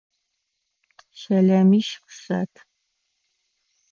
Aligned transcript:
Щэлэмищ 1.19 1.87
къысэт! 2.03 2.53